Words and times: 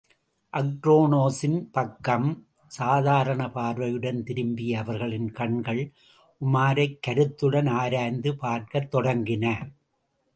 அக்ரோனோஸின் 0.53 1.59
பக்கம் 1.71 2.47
சாதாரணப்பார்வையுடன் 2.79 4.23
திரும்பிய 4.23 4.79
அவர்களின் 4.79 5.31
கண்கள், 5.31 5.91
உமாரைக் 6.45 6.99
கருத்துடன் 7.01 7.67
ஆராய்ந்து 7.67 8.35
பார்க்கத் 8.37 8.95
தொடங்கின. 8.95 9.71